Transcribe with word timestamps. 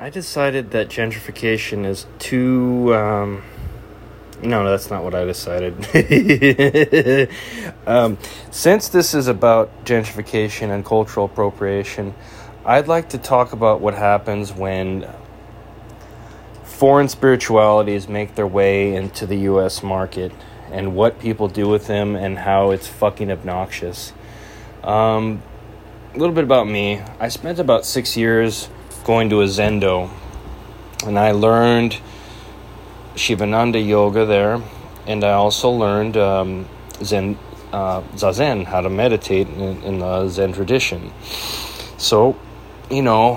I 0.00 0.10
decided 0.10 0.70
that 0.70 0.88
gentrification 0.88 1.84
is 1.84 2.06
too. 2.20 2.94
Um, 2.94 3.42
no, 4.40 4.64
that's 4.70 4.90
not 4.90 5.02
what 5.02 5.12
I 5.12 5.24
decided. 5.24 5.74
um, 7.84 8.16
since 8.52 8.88
this 8.90 9.12
is 9.12 9.26
about 9.26 9.84
gentrification 9.84 10.70
and 10.70 10.84
cultural 10.84 11.26
appropriation, 11.26 12.14
I'd 12.64 12.86
like 12.86 13.08
to 13.08 13.18
talk 13.18 13.52
about 13.52 13.80
what 13.80 13.94
happens 13.94 14.52
when 14.52 15.12
foreign 16.62 17.08
spiritualities 17.08 18.06
make 18.06 18.36
their 18.36 18.46
way 18.46 18.94
into 18.94 19.26
the 19.26 19.38
US 19.50 19.82
market 19.82 20.30
and 20.70 20.94
what 20.94 21.18
people 21.18 21.48
do 21.48 21.66
with 21.66 21.88
them 21.88 22.14
and 22.14 22.38
how 22.38 22.70
it's 22.70 22.86
fucking 22.86 23.32
obnoxious. 23.32 24.12
Um, 24.84 25.42
a 26.14 26.18
little 26.18 26.36
bit 26.36 26.44
about 26.44 26.68
me. 26.68 27.02
I 27.18 27.26
spent 27.30 27.58
about 27.58 27.84
six 27.84 28.16
years 28.16 28.68
going 29.08 29.30
to 29.30 29.40
a 29.40 29.46
Zendo 29.46 30.10
and 31.06 31.18
I 31.18 31.30
learned 31.30 31.98
Shivananda 33.16 33.80
yoga 33.80 34.26
there, 34.26 34.60
and 35.06 35.24
I 35.24 35.32
also 35.32 35.70
learned 35.70 36.18
um, 36.18 36.68
Zen 37.02 37.38
uh, 37.72 38.02
Zazen, 38.16 38.66
how 38.66 38.82
to 38.82 38.90
meditate 38.90 39.48
in, 39.48 39.82
in 39.82 39.98
the 40.00 40.28
Zen 40.28 40.52
tradition. 40.52 41.10
So, 41.96 42.38
you 42.90 43.00
know, 43.00 43.36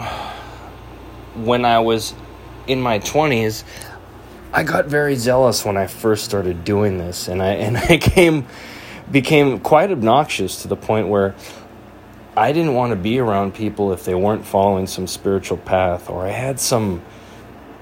when 1.35 1.63
I 1.63 1.79
was 1.79 2.15
in 2.67 2.81
my 2.81 2.99
20s, 2.99 3.63
I 4.51 4.63
got 4.63 4.87
very 4.87 5.15
zealous 5.15 5.63
when 5.63 5.77
I 5.77 5.87
first 5.87 6.25
started 6.25 6.65
doing 6.65 6.97
this, 6.97 7.29
and 7.29 7.41
I 7.41 7.51
and 7.65 7.77
I 7.77 7.95
came 7.95 8.45
became 9.09 9.61
quite 9.61 9.89
obnoxious 9.89 10.63
to 10.63 10.67
the 10.67 10.75
point 10.75 11.07
where 11.07 11.33
I 12.35 12.53
didn't 12.53 12.73
want 12.73 12.91
to 12.91 12.95
be 12.95 13.19
around 13.19 13.53
people 13.53 13.91
if 13.91 14.05
they 14.05 14.15
weren't 14.15 14.45
following 14.45 14.87
some 14.87 15.07
spiritual 15.07 15.57
path, 15.57 16.09
or 16.09 16.25
I 16.25 16.29
had 16.29 16.59
some 16.59 17.01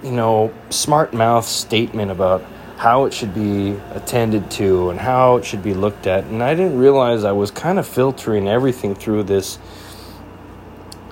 you 0.04 0.12
know, 0.12 0.54
smart 0.70 1.14
mouth 1.14 1.46
statement 1.46 2.12
about 2.12 2.44
how 2.78 3.06
it 3.06 3.14
should 3.14 3.34
be 3.34 3.72
attended 3.92 4.50
to 4.50 4.90
and 4.90 5.00
how 5.00 5.36
it 5.36 5.46
should 5.46 5.62
be 5.62 5.74
looked 5.74 6.08
at. 6.08 6.24
And 6.26 6.42
I 6.42 6.56
didn't 6.56 6.78
realize 6.78 7.26
I 7.26 7.34
was 7.34 7.52
kind 7.52 7.78
of 7.78 7.86
filtering 7.86 8.48
everything 8.48 8.96
through 8.96 9.24
this 9.24 9.60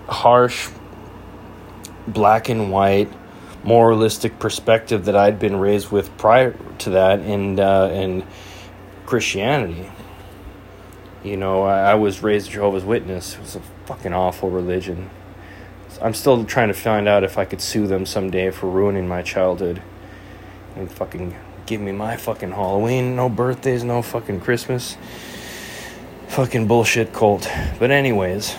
harsh, 0.08 0.69
black 2.08 2.47
and 2.47 2.71
white, 2.71 3.11
moralistic 3.65 4.39
perspective 4.39 5.05
that 5.05 5.15
I'd 5.17 5.39
been 5.39 5.58
raised 5.58 5.91
with 5.91 6.15
prior 6.17 6.55
to 6.80 6.91
that 6.91 7.19
in, 7.19 7.59
uh, 7.59 7.88
in 7.88 8.25
Christianity. 9.05 9.89
You 11.28 11.36
know, 11.36 11.64
I, 11.64 11.92
I 11.92 11.95
was 11.95 12.23
raised 12.23 12.52
Jehovah's 12.52 12.86
Witness. 12.86 13.33
It 13.33 13.42
was 13.42 13.56
a 13.58 13.61
fucking 13.86 14.14
awful 14.14 14.50
religion. 14.50 15.09
I'm 16.02 16.14
still 16.14 16.45
trying 16.45 16.70
to 16.70 16.73
find 16.73 17.06
out 17.06 17.25
if 17.25 17.38
I 17.38 17.44
could 17.44 17.59
sue 17.59 17.86
them 17.86 18.06
someday 18.06 18.50
for 18.50 18.70
ruining 18.70 19.09
my 19.09 19.23
childhood. 19.23 19.81
And 20.78 20.89
fucking 20.89 21.36
give 21.66 21.81
me 21.81 21.92
my 21.92 22.16
fucking 22.16 22.52
Halloween, 22.52 23.17
no 23.17 23.28
birthdays, 23.28 23.83
no 23.83 24.02
fucking 24.02 24.39
Christmas. 24.39 24.95
Fucking 26.30 26.66
bullshit 26.66 27.11
cult. 27.11 27.50
But, 27.78 27.92
anyways, 27.92 28.55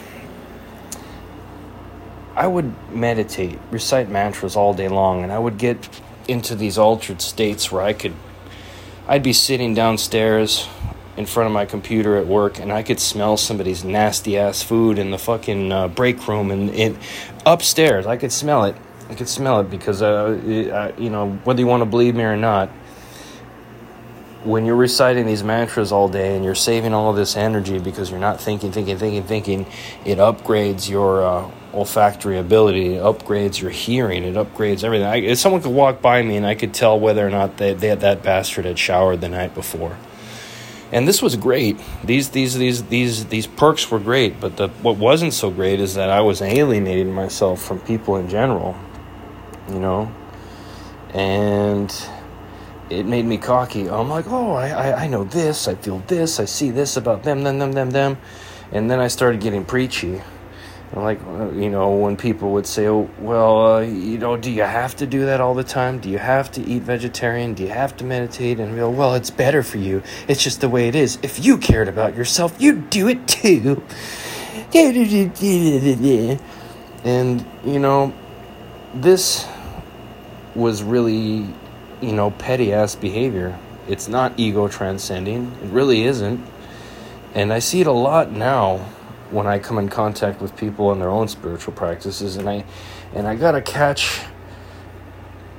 I 2.37 2.47
would 2.47 2.75
meditate, 2.93 3.59
recite 3.71 4.11
mantras 4.11 4.57
all 4.57 4.75
day 4.75 4.89
long, 4.89 5.23
and 5.23 5.33
I 5.33 5.39
would 5.39 5.57
get 5.57 5.89
into 6.29 6.55
these 6.55 6.77
altered 6.77 7.23
states 7.23 7.73
where 7.73 7.81
I 7.81 7.95
could. 7.95 8.15
I'd 9.07 9.23
be 9.23 9.33
sitting 9.33 9.73
downstairs 9.73 10.69
in 11.19 11.27
front 11.27 11.49
of 11.49 11.53
my 11.53 11.67
computer 11.67 12.17
at 12.17 12.29
work 12.29 12.61
and 12.61 12.73
I 12.73 12.85
could 12.85 13.01
smell 13.01 13.37
somebody's 13.37 13.83
nasty 13.83 14.39
ass 14.39 14.63
food 14.63 15.01
in 15.01 15.11
the 15.11 15.19
fucking 15.19 15.73
uh, 15.73 15.89
break 15.89 16.29
room 16.29 16.53
and 16.53 16.71
it 16.71 16.97
upstairs. 17.45 18.07
I 18.07 18.17
could 18.17 18.31
smell 18.31 18.65
it. 18.65 18.77
I 19.11 19.15
could 19.15 19.29
smell 19.29 19.59
it 19.61 19.65
because, 19.69 20.01
uh, 20.01 20.41
it, 20.47 20.71
uh, 20.71 20.93
you 20.97 21.11
know, 21.11 21.33
whether 21.43 21.59
you 21.59 21.67
want 21.67 21.81
to 21.81 21.87
believe 21.87 22.15
me 22.15 22.23
or 22.23 22.37
not, 22.37 22.69
when 24.45 24.65
you're 24.65 24.77
reciting 24.77 25.27
these 25.27 25.43
mantras 25.43 25.91
all 25.91 26.09
day 26.09 26.37
and 26.37 26.45
you're 26.45 26.55
saving 26.55 26.95
all 26.95 27.12
this 27.12 27.37
energy 27.37 27.81
because 27.81 28.11
you're 28.11 28.21
not 28.21 28.41
thinking, 28.41 28.71
thinking, 28.71 28.97
thinking, 28.97 29.25
thinking, 29.25 29.67
it 30.05 30.19
upgrades 30.19 30.89
your 30.89 31.25
uh, 31.27 31.51
olfactory 31.73 32.39
ability, 32.39 32.95
it 32.95 33.03
upgrades 33.03 33.61
your 33.61 33.73
hearing, 33.73 34.23
it 34.23 34.37
upgrades 34.37 34.84
everything. 34.84 35.09
I, 35.09 35.17
if 35.17 35.39
someone 35.39 35.62
could 35.62 35.73
walk 35.73 36.01
by 36.01 36.23
me 36.23 36.37
and 36.37 36.47
I 36.47 36.55
could 36.55 36.73
tell 36.73 37.01
whether 37.01 37.27
or 37.27 37.31
not 37.31 37.57
they, 37.57 37.75
they, 37.75 37.93
that 37.93 38.23
bastard 38.23 38.67
had 38.67 38.78
showered 38.78 39.21
the 39.21 39.28
night 39.28 39.53
before 39.53 39.97
and 40.93 41.06
this 41.06 41.21
was 41.21 41.37
great. 41.37 41.78
These 42.04 42.31
these 42.31 42.56
these 42.56 42.84
these 42.84 43.26
these 43.26 43.47
perks 43.47 43.91
were 43.91 43.99
great, 43.99 44.41
but 44.41 44.56
the 44.56 44.69
what 44.69 44.97
wasn't 44.97 45.34
so 45.34 45.50
great 45.50 45.81
is 45.81 45.94
that 45.94 46.10
I 46.10 46.21
was 46.21 46.41
alienating 46.41 47.12
myself 47.12 47.62
from 47.62 47.81
people 47.81 48.16
in 48.16 48.28
general, 48.28 48.76
you 49.69 49.78
know, 49.78 50.12
and 51.12 51.94
it 52.91 53.04
made 53.04 53.25
me 53.25 53.37
cocky. 53.37 53.88
I'm 53.88 54.09
like, 54.09 54.27
oh, 54.28 54.53
I, 54.53 54.69
I, 54.69 55.04
I 55.04 55.06
know 55.09 55.25
this, 55.25 55.69
I 55.69 55.75
feel 55.75 55.98
this, 56.06 56.41
I 56.41 56.47
see 56.47 56.71
this 56.71 56.97
about 56.97 57.22
them, 57.22 57.43
them, 57.43 57.59
them, 57.59 57.72
them, 57.72 57.91
them, 57.91 58.19
and 58.72 58.91
then 58.91 58.98
I 58.98 59.09
started 59.09 59.41
getting 59.41 59.65
preachy 59.65 60.22
like 60.94 61.21
uh, 61.26 61.50
you 61.50 61.69
know 61.69 61.94
when 61.94 62.16
people 62.16 62.53
would 62.53 62.66
say 62.66 62.88
oh, 62.88 63.10
well 63.19 63.75
uh, 63.75 63.81
you 63.81 64.19
know 64.19 64.37
do 64.37 64.50
you 64.50 64.62
have 64.62 64.97
to 64.97 65.06
do 65.06 65.26
that 65.26 65.41
all 65.41 65.54
the 65.54 65.65
time? 65.65 65.99
Do 65.99 66.09
you 66.09 66.19
have 66.19 66.50
to 66.53 66.62
eat 66.62 66.82
vegetarian? 66.82 67.54
Do 67.54 67.62
you 67.62 67.69
have 67.69 67.97
to 67.99 68.04
meditate? 68.04 68.59
And 68.59 68.75
go 68.75 68.88
well 68.88 69.15
it's 69.15 69.31
better 69.31 69.62
for 69.62 69.78
you. 69.78 70.03
It's 70.28 70.43
just 70.43 70.60
the 70.60 70.69
way 70.69 70.88
it 70.88 70.94
is. 70.94 71.19
If 71.22 71.44
you 71.44 71.59
cared 71.59 71.88
about 71.88 72.16
yourself 72.16 72.56
you'd 72.59 72.88
do 72.91 73.09
it 73.09 73.27
too. 73.28 73.82
And 77.04 77.44
you 77.65 77.78
know 77.78 78.15
this 78.94 79.47
was 80.54 80.82
really 80.82 81.47
you 82.00 82.12
know 82.12 82.31
petty 82.31 82.72
ass 82.72 82.94
behavior. 82.94 83.59
It's 83.88 84.09
not 84.09 84.38
ego 84.38 84.69
transcending. 84.69 85.53
It 85.62 85.71
really 85.71 86.04
isn't. 86.04 86.44
And 87.34 87.53
i 87.53 87.59
see 87.59 87.82
it 87.82 87.87
a 87.87 87.93
lot 87.93 88.32
now 88.32 88.87
when 89.31 89.47
I 89.47 89.59
come 89.59 89.78
in 89.78 89.89
contact 89.89 90.41
with 90.41 90.56
people 90.56 90.93
in 90.93 90.99
their 90.99 91.11
own 91.11 91.28
spiritual 91.28 91.75
practices 91.75 92.37
and 92.37 92.49
I 92.49 92.65
and 93.15 93.27
I 93.27 93.34
got 93.37 93.53
to 93.53 93.62
catch 93.62 94.21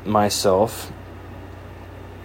myself 0.05 0.91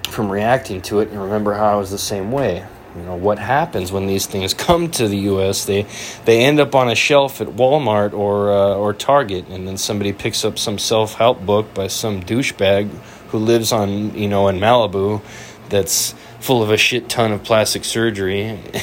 from 0.09 0.31
reacting 0.31 0.81
to 0.83 1.01
it 1.01 1.09
and 1.09 1.21
remember 1.21 1.55
how 1.55 1.73
I 1.73 1.77
was 1.77 1.91
the 1.91 1.99
same 1.99 2.31
way. 2.31 2.67
You 2.97 3.03
know, 3.03 3.17
what 3.17 3.41
happens 3.41 3.91
when 3.91 4.07
these 4.07 4.27
things 4.27 4.55
come 4.55 4.91
to 4.93 5.09
the 5.09 5.19
US? 5.31 5.65
They 5.65 5.87
they 6.25 6.45
end 6.45 6.61
up 6.61 6.75
on 6.75 6.89
a 6.89 6.95
shelf 6.95 7.41
at 7.41 7.49
Walmart 7.49 8.13
or 8.13 8.53
uh, 8.53 8.75
or 8.75 8.95
Target 8.95 9.49
and 9.49 9.67
then 9.67 9.77
somebody 9.77 10.13
picks 10.13 10.45
up 10.45 10.59
some 10.59 10.79
self-help 10.79 11.45
book 11.45 11.75
by 11.75 11.89
some 11.89 12.23
douchebag 12.23 12.89
who 13.29 13.39
lives 13.39 13.73
on, 13.73 14.17
you 14.17 14.29
know, 14.29 14.47
in 14.49 14.59
Malibu 14.59 15.21
that's 15.69 16.15
full 16.41 16.63
of 16.63 16.71
a 16.71 16.77
shit 16.77 17.09
ton 17.09 17.33
of 17.33 17.43
plastic 17.43 17.85
surgery. 17.85 18.43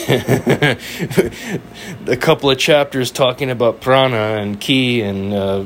a 2.08 2.18
couple 2.20 2.50
of 2.50 2.58
chapters 2.58 3.12
talking 3.12 3.52
about 3.52 3.82
prana 3.82 4.42
and 4.42 4.60
ki 4.60 5.02
and 5.02 5.32
uh, 5.32 5.64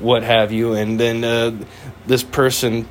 what 0.00 0.24
have 0.24 0.50
you, 0.50 0.72
and 0.74 0.98
then 0.98 1.22
uh, 1.22 1.56
this 2.06 2.24
person 2.24 2.88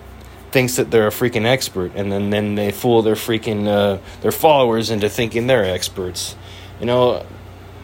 thinks 0.51 0.77
that 0.77 0.91
they're 0.91 1.07
a 1.07 1.11
freaking 1.11 1.45
expert, 1.45 1.91
and 1.95 2.11
then, 2.11 2.29
then 2.29 2.55
they 2.55 2.71
fool 2.71 3.01
their 3.01 3.15
freaking 3.15 3.67
uh, 3.67 3.97
their 4.21 4.31
followers 4.31 4.89
into 4.91 5.09
thinking 5.09 5.47
they're 5.47 5.65
experts. 5.65 6.35
You 6.79 6.85
know, 6.85 7.25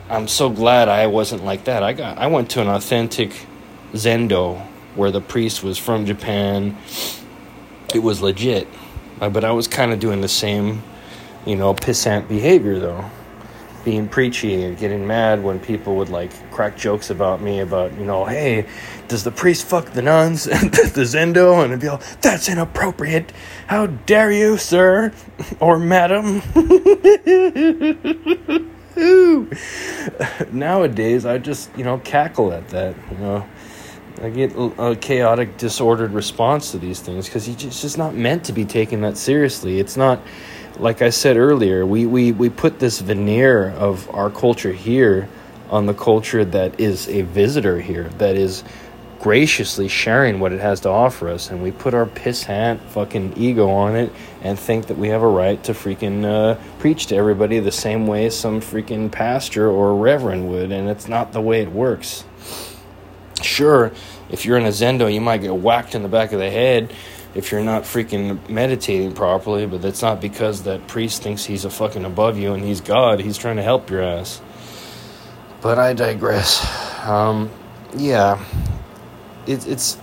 I'm 0.10 0.30
so 0.30 0.50
glad 0.50 0.88
I 0.88 1.08
wasn't 1.08 1.44
like 1.44 1.66
that. 1.66 1.84
I 1.84 1.92
got 1.92 2.18
I 2.18 2.28
went 2.28 2.52
to 2.52 2.62
an 2.62 2.70
authentic 2.70 3.46
zendo 3.92 4.66
where 4.96 5.12
the 5.12 5.22
priest 5.22 5.62
was 5.62 5.78
from 5.78 6.06
Japan. 6.06 6.78
It 7.94 8.00
was 8.00 8.22
legit 8.22 8.68
uh, 9.22 9.30
but 9.30 9.44
I 9.44 9.52
was 9.52 9.68
kind 9.68 9.92
of 9.92 10.00
doing 10.00 10.22
the 10.22 10.28
same, 10.28 10.84
you 11.46 11.56
know, 11.56 11.74
pissant 11.74 12.28
behavior 12.28 12.80
though. 12.80 13.06
Being 13.84 14.10
preachy 14.10 14.64
and 14.64 14.78
getting 14.78 15.08
mad 15.08 15.42
when 15.42 15.62
people 15.62 15.96
would 15.96 16.10
like 16.10 16.32
crack 16.52 16.78
jokes 16.78 17.10
about 17.10 17.42
me 17.42 17.62
about, 17.62 17.98
you 17.98 18.04
know, 18.04 18.26
hey, 18.26 18.68
does 19.08 19.24
the 19.24 19.32
priest 19.32 19.66
fuck 19.66 19.92
the 19.92 20.02
nuns 20.02 20.46
at 20.48 20.72
the 20.72 21.04
Zendo? 21.04 21.64
And 21.64 21.72
I'd 21.72 21.80
be 21.80 21.90
like, 21.90 22.22
that's 22.22 22.50
inappropriate. 22.50 23.32
How 23.68 23.88
dare 23.88 24.32
you, 24.32 24.58
sir 24.58 25.14
or 25.62 25.80
madam? 25.80 26.42
Nowadays, 30.52 31.26
I 31.26 31.38
just, 31.38 31.70
you 31.78 31.84
know, 31.84 32.00
cackle 32.00 32.52
at 32.52 32.68
that, 32.70 32.96
you 33.12 33.18
know. 33.20 33.48
I 34.20 34.30
get 34.32 34.54
a 34.56 34.98
chaotic, 35.00 35.58
disordered 35.58 36.12
response 36.12 36.72
to 36.72 36.80
these 36.80 37.00
things 37.00 37.28
because 37.28 37.48
it's 37.48 37.82
just 37.82 38.00
not 38.00 38.16
meant 38.16 38.46
to 38.46 38.54
be 38.54 38.66
taken 38.66 39.02
that 39.02 39.16
seriously. 39.16 39.80
It's 39.80 39.96
not, 39.96 40.20
like 40.80 41.04
I 41.04 41.12
said 41.12 41.38
earlier, 41.38 41.86
we, 41.86 42.08
we, 42.08 42.32
we 42.32 42.50
put 42.50 42.80
this 42.80 43.00
veneer 43.00 43.70
of 43.72 44.10
our 44.10 44.32
culture 44.32 44.72
here 44.74 45.30
on 45.70 45.86
the 45.86 45.94
culture 45.94 46.44
that 46.44 46.80
is 46.80 47.08
a 47.10 47.22
visitor 47.22 47.80
here, 47.80 48.10
that 48.18 48.36
is 48.36 48.64
graciously 49.20 49.88
sharing 49.88 50.40
what 50.40 50.52
it 50.52 50.62
has 50.62 50.80
to 50.80 50.90
offer 50.90 51.30
us, 51.30 51.52
and 51.52 51.62
we 51.62 51.72
put 51.72 51.94
our 51.94 52.06
pissant 52.08 52.80
fucking 52.90 53.34
ego 53.38 53.70
on 53.70 53.96
it 53.96 54.12
and 54.42 54.58
think 54.58 54.88
that 54.88 54.98
we 54.98 55.10
have 55.10 55.22
a 55.22 55.28
right 55.28 55.64
to 55.64 55.74
freaking 55.74 56.24
uh, 56.26 56.60
preach 56.80 57.06
to 57.08 57.16
everybody 57.16 57.60
the 57.60 57.72
same 57.72 58.08
way 58.08 58.30
some 58.30 58.62
freaking 58.62 59.12
pastor 59.12 59.70
or 59.70 59.96
reverend 59.96 60.50
would, 60.50 60.72
and 60.72 60.90
it's 60.90 61.08
not 61.08 61.34
the 61.34 61.42
way 61.42 61.62
it 61.62 61.72
works 61.72 62.24
Sure, 63.44 63.92
if 64.30 64.46
you're 64.46 64.58
in 64.58 64.66
a 64.66 64.70
Zendo, 64.70 65.12
you 65.12 65.22
might 65.22 65.42
get 65.42 65.56
whacked 65.56 65.96
in 65.96 66.04
the 66.04 66.10
back 66.10 66.32
of 66.32 66.40
the 66.40 66.50
head 66.50 66.94
if 67.38 67.52
you're 67.52 67.64
not 67.64 67.84
freaking 67.84 68.50
meditating 68.50 69.14
properly, 69.14 69.68
but 69.68 69.82
that's 69.82 70.02
not 70.02 70.20
because 70.20 70.64
that 70.64 70.88
priest 70.88 71.22
thinks 71.22 71.46
he's 71.46 71.66
a 71.66 71.70
fucking 71.70 72.04
above 72.04 72.38
you 72.38 72.54
and 72.54 72.64
he's 72.64 72.82
God. 72.82 73.20
He's 73.20 73.38
trying 73.38 73.58
to 73.58 73.64
help 73.64 73.92
your 73.92 74.02
ass. 74.02 74.42
But 75.62 75.78
I 75.78 75.94
digress. 75.94 76.66
Um, 77.06 77.52
yeah, 77.96 78.44
it, 79.46 79.68
it's 79.68 79.98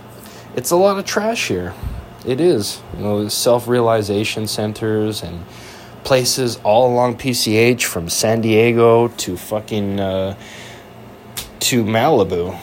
it's 0.55 0.71
a 0.71 0.75
lot 0.77 0.97
of 0.97 1.05
trash 1.05 1.49
here. 1.49 1.73
It 2.25 2.39
is. 2.39 2.81
You 2.95 3.03
know, 3.03 3.27
self 3.27 3.67
realization 3.67 4.47
centers 4.47 5.21
and 5.21 5.43
places 6.05 6.57
all 6.63 6.93
along 6.93 7.17
PCH 7.17 7.83
from 7.83 8.07
San 8.07 8.39
Diego 8.41 9.09
to 9.09 9.35
fucking 9.35 9.99
uh, 9.99 10.37
to 11.59 11.83
Malibu. 11.83 12.57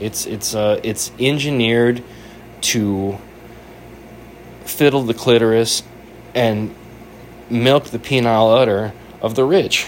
It's 0.00 0.26
it's 0.26 0.54
uh, 0.54 0.80
it's 0.82 1.10
engineered 1.18 2.02
to 2.60 3.18
fiddle 4.64 5.02
the 5.02 5.14
clitoris 5.14 5.82
and 6.34 6.74
milk 7.50 7.86
the 7.86 7.98
penile 7.98 8.60
udder 8.60 8.92
of 9.20 9.34
the 9.34 9.44
rich, 9.44 9.86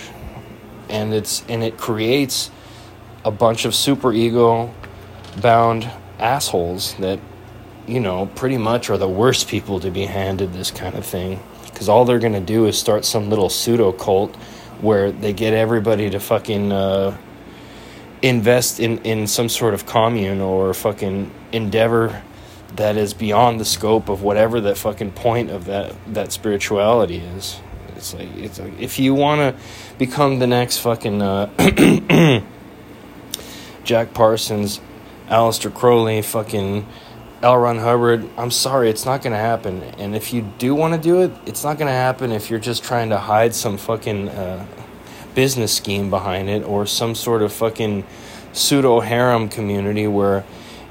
and 0.88 1.12
it's 1.12 1.44
and 1.48 1.62
it 1.62 1.76
creates 1.76 2.50
a 3.24 3.30
bunch 3.30 3.64
of 3.64 3.74
super 3.74 4.12
ego 4.12 4.72
bound 5.40 5.88
assholes 6.18 6.94
that 6.94 7.20
you 7.86 8.00
know 8.00 8.26
pretty 8.34 8.58
much 8.58 8.90
are 8.90 8.98
the 8.98 9.08
worst 9.08 9.48
people 9.48 9.80
to 9.80 9.90
be 9.90 10.06
handed 10.06 10.52
this 10.52 10.70
kind 10.70 10.96
of 10.96 11.04
thing. 11.04 11.40
Because 11.66 11.88
all 11.88 12.04
they're 12.04 12.18
gonna 12.18 12.40
do 12.40 12.66
is 12.66 12.78
start 12.78 13.04
some 13.04 13.30
little 13.30 13.48
pseudo 13.48 13.92
cult 13.92 14.34
where 14.80 15.12
they 15.12 15.32
get 15.32 15.52
everybody 15.52 16.10
to 16.10 16.18
fucking 16.18 16.72
uh, 16.72 17.16
invest 18.22 18.80
in, 18.80 18.98
in 18.98 19.26
some 19.26 19.48
sort 19.48 19.74
of 19.74 19.86
commune 19.86 20.40
or 20.40 20.74
fucking 20.74 21.30
endeavor 21.52 22.22
that 22.76 22.96
is 22.96 23.14
beyond 23.14 23.58
the 23.58 23.64
scope 23.64 24.08
of 24.08 24.22
whatever 24.22 24.60
the 24.60 24.74
fucking 24.74 25.12
point 25.12 25.50
of 25.50 25.64
that 25.64 25.94
that 26.06 26.32
spirituality 26.32 27.18
is. 27.18 27.60
It's 27.96 28.14
like 28.14 28.28
it's 28.36 28.58
like 28.58 28.78
if 28.80 28.98
you 28.98 29.14
want 29.14 29.40
to 29.40 29.62
become 29.98 30.38
the 30.38 30.46
next 30.46 30.78
fucking 30.78 31.20
uh, 31.20 31.46
Jack 33.84 34.14
Parsons, 34.14 34.80
Aleister 35.28 35.74
Crowley, 35.74 36.22
fucking 36.22 36.86
L. 37.42 37.56
Ron 37.56 37.78
Hubbard, 37.78 38.28
I'm 38.36 38.50
sorry, 38.50 38.90
it's 38.90 39.06
not 39.06 39.22
going 39.22 39.32
to 39.32 39.38
happen. 39.38 39.82
And 39.82 40.14
if 40.14 40.32
you 40.32 40.42
do 40.58 40.74
want 40.74 40.94
to 40.94 41.00
do 41.00 41.22
it, 41.22 41.32
it's 41.46 41.64
not 41.64 41.78
going 41.78 41.86
to 41.86 41.92
happen 41.92 42.32
if 42.32 42.50
you're 42.50 42.60
just 42.60 42.84
trying 42.84 43.08
to 43.10 43.18
hide 43.18 43.54
some 43.54 43.78
fucking 43.78 44.28
uh, 44.28 44.66
business 45.34 45.74
scheme 45.74 46.10
behind 46.10 46.48
it 46.48 46.62
or 46.64 46.86
some 46.86 47.14
sort 47.14 47.42
of 47.42 47.52
fucking 47.52 48.04
pseudo 48.52 49.00
harem 49.00 49.48
community 49.48 50.06
where 50.06 50.44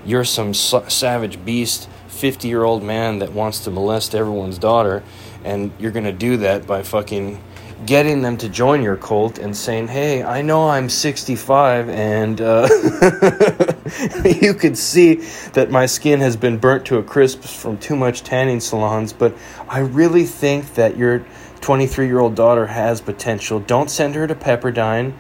you're 0.06 0.24
some 0.24 0.53
savage 0.53 1.44
beast 1.44 1.89
50 2.07 2.47
year 2.47 2.63
old 2.63 2.83
man 2.83 3.19
that 3.19 3.33
wants 3.33 3.59
to 3.59 3.71
molest 3.71 4.15
everyone's 4.15 4.57
daughter 4.57 5.03
and 5.44 5.71
you're 5.80 5.91
going 5.91 6.06
to 6.06 6.12
do 6.12 6.38
that 6.38 6.65
by 6.68 6.83
fucking 6.83 7.41
getting 7.86 8.21
them 8.21 8.38
to 8.38 8.50
join 8.50 8.81
your 8.81 8.97
cult 8.97 9.38
and 9.38 9.56
saying, 9.56 9.88
"Hey, 9.88 10.21
I 10.24 10.41
know 10.41 10.69
I'm 10.69 10.89
65 10.89 11.89
and 11.89 12.41
uh, 12.41 12.68
you 14.42 14.54
could 14.54 14.78
see 14.78 15.16
that 15.54 15.69
my 15.69 15.86
skin 15.86 16.19
has 16.19 16.38
been 16.38 16.57
burnt 16.57 16.86
to 16.86 16.98
a 16.98 17.04
crisp 17.04 17.42
from 17.42 17.78
too 17.78 17.96
much 17.96 18.24
tanning 18.24 18.60
salons, 18.60 19.13
but 19.13 19.36
I 19.68 19.80
really 19.80 20.25
think 20.25 20.75
that 20.75 20.98
your 20.98 21.25
23-year-old 21.62 22.36
daughter 22.36 22.68
has 22.68 23.01
potential. 23.01 23.60
Don't 23.60 23.90
send 23.90 24.16
her 24.16 24.28
to 24.28 24.36
Pepperdine. 24.36 25.13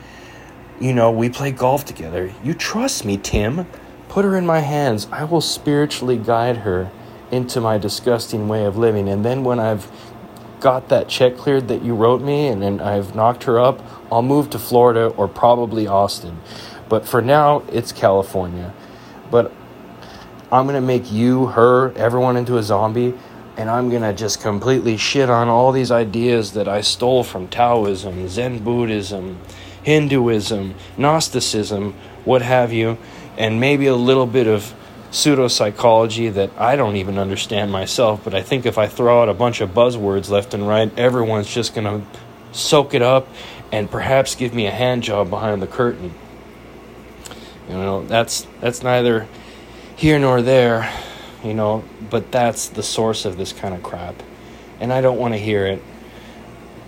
You 0.79 0.93
know, 0.93 1.11
we 1.11 1.29
play 1.29 1.51
golf 1.51 1.85
together. 1.85 2.31
You 2.43 2.53
trust 2.53 3.03
me, 3.03 3.17
Tim. 3.17 3.67
Put 4.07 4.25
her 4.25 4.37
in 4.37 4.45
my 4.45 4.59
hands. 4.59 5.07
I 5.11 5.23
will 5.25 5.41
spiritually 5.41 6.17
guide 6.17 6.57
her." 6.57 6.91
into 7.31 7.61
my 7.61 7.77
disgusting 7.77 8.47
way 8.47 8.65
of 8.65 8.77
living 8.77 9.07
and 9.07 9.23
then 9.23 9.43
when 9.43 9.59
I've 9.59 9.87
got 10.59 10.89
that 10.89 11.07
check 11.07 11.37
cleared 11.37 11.67
that 11.69 11.83
you 11.83 11.95
wrote 11.95 12.21
me 12.21 12.47
and 12.47 12.61
then 12.61 12.79
I've 12.81 13.15
knocked 13.15 13.43
her 13.45 13.59
up, 13.59 13.81
I'll 14.11 14.21
move 14.21 14.49
to 14.51 14.59
Florida 14.59 15.07
or 15.07 15.27
probably 15.27 15.87
Austin. 15.87 16.39
But 16.89 17.07
for 17.07 17.21
now, 17.21 17.63
it's 17.71 17.91
California. 17.91 18.73
But 19.31 19.51
I'm 20.51 20.65
going 20.65 20.75
to 20.75 20.85
make 20.85 21.11
you, 21.11 21.47
her, 21.47 21.93
everyone 21.93 22.35
into 22.35 22.57
a 22.57 22.63
zombie. 22.63 23.13
And 23.55 23.69
I'm 23.69 23.89
going 23.89 24.01
to 24.01 24.13
just 24.13 24.41
completely 24.41 24.97
shit 24.97 25.29
on 25.29 25.47
all 25.47 25.71
these 25.71 25.91
ideas 25.91 26.53
that 26.53 26.67
I 26.67 26.81
stole 26.81 27.23
from 27.23 27.47
Taoism, 27.47 28.27
Zen 28.27 28.63
Buddhism, 28.63 29.39
Hinduism, 29.83 30.75
Gnosticism, 30.97 31.93
what 32.25 32.41
have 32.41 32.71
you, 32.71 32.97
and 33.37 33.59
maybe 33.59 33.87
a 33.87 33.95
little 33.95 34.25
bit 34.25 34.47
of 34.47 34.73
pseudopsychology 35.11 36.31
that 36.33 36.51
I 36.57 36.75
don't 36.75 36.95
even 36.95 37.17
understand 37.17 37.71
myself, 37.71 38.23
but 38.23 38.33
I 38.35 38.41
think 38.41 38.65
if 38.65 38.77
I 38.77 38.87
throw 38.87 39.23
out 39.23 39.29
a 39.29 39.33
bunch 39.33 39.61
of 39.61 39.71
buzzwords 39.71 40.29
left 40.29 40.53
and 40.53 40.67
right, 40.67 40.91
everyone's 40.97 41.51
just 41.51 41.73
going 41.73 41.85
to 41.85 42.05
soak 42.51 42.93
it 42.93 43.01
up 43.01 43.27
and 43.71 43.89
perhaps 43.89 44.35
give 44.35 44.53
me 44.53 44.67
a 44.67 44.71
hand 44.71 45.03
job 45.03 45.29
behind 45.29 45.61
the 45.61 45.67
curtain. 45.67 46.13
You 47.69 47.75
know, 47.75 48.03
that's 48.03 48.47
that's 48.61 48.81
neither 48.81 49.27
here 49.95 50.17
nor 50.17 50.41
there, 50.41 50.91
you 51.43 51.53
know, 51.53 51.83
but 52.09 52.31
that's 52.31 52.69
the 52.69 52.81
source 52.81 53.25
of 53.25 53.37
this 53.37 53.53
kind 53.53 53.75
of 53.75 53.83
crap. 53.83 54.15
And 54.79 54.91
I 54.91 55.01
don't 55.01 55.19
want 55.19 55.35
to 55.35 55.37
hear 55.37 55.67
it. 55.67 55.83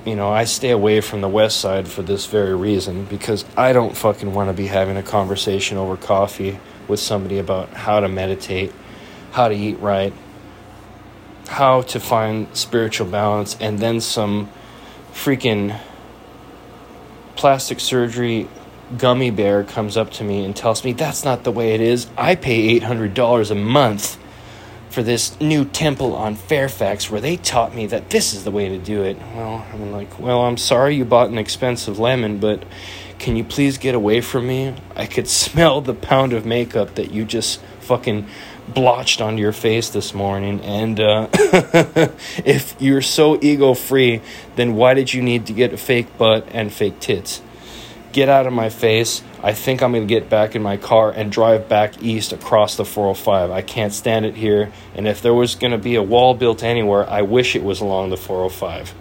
You 0.05 0.15
know, 0.15 0.31
I 0.31 0.45
stay 0.45 0.71
away 0.71 0.99
from 1.01 1.21
the 1.21 1.29
west 1.29 1.59
side 1.59 1.87
for 1.87 2.01
this 2.01 2.25
very 2.25 2.55
reason 2.55 3.05
because 3.05 3.45
I 3.55 3.73
don't 3.73 3.95
fucking 3.95 4.33
want 4.33 4.49
to 4.49 4.53
be 4.53 4.65
having 4.65 4.97
a 4.97 5.03
conversation 5.03 5.77
over 5.77 5.95
coffee 5.95 6.59
with 6.87 6.99
somebody 6.99 7.37
about 7.37 7.69
how 7.69 7.99
to 7.99 8.07
meditate, 8.07 8.73
how 9.33 9.49
to 9.49 9.53
eat 9.53 9.79
right, 9.79 10.13
how 11.47 11.83
to 11.83 11.99
find 11.99 12.47
spiritual 12.57 13.07
balance, 13.07 13.55
and 13.59 13.77
then 13.77 14.01
some 14.01 14.49
freaking 15.13 15.79
plastic 17.35 17.79
surgery 17.79 18.47
gummy 18.97 19.31
bear 19.31 19.63
comes 19.63 19.97
up 19.97 20.11
to 20.11 20.23
me 20.23 20.43
and 20.43 20.55
tells 20.55 20.83
me 20.83 20.93
that's 20.93 21.23
not 21.23 21.43
the 21.43 21.51
way 21.51 21.73
it 21.73 21.81
is. 21.81 22.07
I 22.17 22.35
pay 22.35 22.79
$800 22.79 23.51
a 23.51 23.55
month 23.55 24.17
for 24.89 25.03
this 25.03 25.39
new 25.39 25.63
temple 25.63 26.15
on 26.15 26.35
Fairfax 26.35 27.09
where 27.09 27.21
they 27.21 27.37
taught 27.37 27.73
me 27.73 27.87
that 27.87 28.09
this 28.09 28.33
is 28.33 28.43
the 28.43 28.51
way 28.51 28.69
to 28.69 28.77
do 28.77 29.03
it. 29.03 29.17
Well, 29.35 29.65
I'm 29.73 29.91
like, 29.91 30.19
well, 30.19 30.41
I'm 30.41 30.57
sorry 30.57 30.95
you 30.95 31.05
bought 31.05 31.29
an 31.29 31.37
expensive 31.37 31.97
lemon, 31.97 32.39
but 32.39 32.63
can 33.17 33.35
you 33.35 33.43
please 33.43 33.77
get 33.77 33.95
away 33.95 34.19
from 34.19 34.47
me? 34.47 34.75
I 34.95 35.05
could 35.05 35.27
smell 35.29 35.81
the 35.81 35.93
pound 35.93 36.33
of 36.33 36.45
makeup 36.45 36.95
that 36.95 37.11
you 37.11 37.23
just 37.23 37.61
fucking 37.79 38.27
blotched 38.67 39.21
onto 39.21 39.41
your 39.41 39.53
face 39.53 39.89
this 39.89 40.13
morning. 40.13 40.61
And 40.61 40.99
uh, 40.99 41.27
if 41.33 42.75
you're 42.79 43.01
so 43.01 43.39
ego 43.41 43.73
free, 43.73 44.21
then 44.55 44.75
why 44.75 44.93
did 44.93 45.13
you 45.13 45.21
need 45.21 45.45
to 45.47 45.53
get 45.53 45.73
a 45.73 45.77
fake 45.77 46.17
butt 46.17 46.47
and 46.51 46.71
fake 46.71 46.99
tits? 46.99 47.41
Get 48.11 48.27
out 48.27 48.45
of 48.45 48.53
my 48.53 48.69
face. 48.69 49.23
I 49.41 49.53
think 49.53 49.81
I'm 49.81 49.93
going 49.93 50.07
to 50.07 50.13
get 50.13 50.29
back 50.29 50.55
in 50.55 50.61
my 50.61 50.77
car 50.77 51.11
and 51.11 51.31
drive 51.31 51.69
back 51.69 52.03
east 52.03 52.33
across 52.33 52.75
the 52.75 52.85
405. 52.85 53.51
I 53.51 53.61
can't 53.61 53.93
stand 53.93 54.25
it 54.25 54.35
here. 54.35 54.71
And 54.93 55.07
if 55.07 55.21
there 55.21 55.33
was 55.33 55.55
going 55.55 55.71
to 55.71 55.77
be 55.77 55.95
a 55.95 56.03
wall 56.03 56.33
built 56.33 56.61
anywhere, 56.61 57.09
I 57.09 57.21
wish 57.21 57.55
it 57.55 57.63
was 57.63 57.79
along 57.79 58.09
the 58.09 58.17
405. 58.17 58.93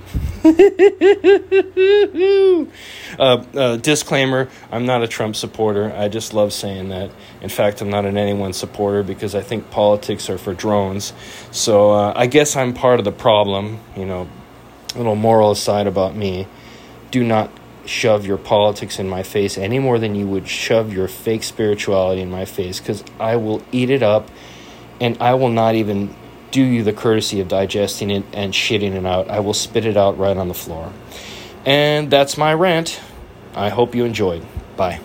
uh, 3.18 3.44
uh, 3.54 3.76
disclaimer 3.76 4.48
I'm 4.72 4.86
not 4.86 5.02
a 5.02 5.08
Trump 5.08 5.36
supporter. 5.36 5.92
I 5.94 6.08
just 6.08 6.32
love 6.32 6.52
saying 6.52 6.88
that. 6.88 7.10
In 7.42 7.50
fact, 7.50 7.82
I'm 7.82 7.90
not 7.90 8.06
an 8.06 8.16
anyone 8.16 8.52
supporter 8.52 9.02
because 9.02 9.34
I 9.34 9.42
think 9.42 9.70
politics 9.70 10.30
are 10.30 10.38
for 10.38 10.54
drones. 10.54 11.12
So 11.50 11.92
uh, 11.92 12.12
I 12.16 12.26
guess 12.26 12.56
I'm 12.56 12.72
part 12.72 12.98
of 12.98 13.04
the 13.04 13.12
problem. 13.12 13.80
You 13.96 14.06
know, 14.06 14.28
a 14.94 14.98
little 14.98 15.16
moral 15.16 15.50
aside 15.50 15.86
about 15.86 16.16
me. 16.16 16.46
Do 17.10 17.24
not 17.24 17.50
shove 17.90 18.24
your 18.24 18.38
politics 18.38 19.00
in 19.00 19.08
my 19.08 19.22
face 19.22 19.58
any 19.58 19.80
more 19.80 19.98
than 19.98 20.14
you 20.14 20.24
would 20.24 20.46
shove 20.46 20.92
your 20.92 21.08
fake 21.08 21.42
spirituality 21.42 22.20
in 22.20 22.30
my 22.30 22.44
face 22.44 22.78
because 22.78 23.02
I 23.18 23.34
will 23.34 23.62
eat 23.72 23.90
it 23.90 24.02
up 24.02 24.30
and 25.00 25.20
I 25.20 25.34
will 25.34 25.48
not 25.48 25.74
even 25.74 26.14
do 26.52 26.62
you 26.62 26.84
the 26.84 26.92
courtesy 26.92 27.40
of 27.40 27.48
digesting 27.48 28.10
it 28.10 28.24
and 28.32 28.52
shitting 28.52 28.92
it 28.92 29.04
out. 29.04 29.28
I 29.28 29.40
will 29.40 29.54
spit 29.54 29.86
it 29.86 29.96
out 29.96 30.18
right 30.18 30.36
on 30.36 30.46
the 30.46 30.54
floor. 30.54 30.92
And 31.66 32.10
that's 32.10 32.38
my 32.38 32.54
rant. 32.54 33.00
I 33.54 33.70
hope 33.70 33.94
you 33.94 34.04
enjoyed. 34.04 34.46
Bye. 34.76 35.00